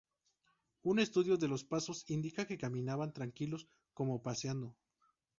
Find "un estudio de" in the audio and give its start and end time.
0.81-1.47